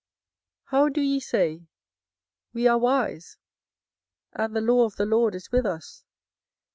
24:008:008 0.71 0.71
How 0.71 0.89
do 0.89 1.01
ye 1.01 1.19
say, 1.19 1.67
We 2.53 2.67
are 2.67 2.79
wise, 2.79 3.37
and 4.33 4.55
the 4.55 4.59
law 4.61 4.85
of 4.85 4.95
the 4.95 5.05
LORD 5.05 5.35
is 5.35 5.51
with 5.51 5.67
us? 5.67 6.03